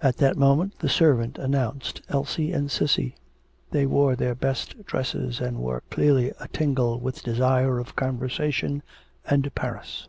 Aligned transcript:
At 0.00 0.16
that 0.16 0.38
moment 0.38 0.78
the 0.78 0.88
servant 0.88 1.36
announced 1.36 2.00
Elsie 2.08 2.50
and 2.50 2.70
Cissy. 2.70 3.14
They 3.72 3.84
wore 3.84 4.16
their 4.16 4.34
best 4.34 4.86
dresses 4.86 5.38
and 5.38 5.58
were 5.58 5.82
clearly 5.90 6.32
atingle 6.40 6.98
with 6.98 7.22
desire 7.22 7.78
of 7.78 7.94
conversation 7.94 8.82
and 9.26 9.54
Paris. 9.54 10.08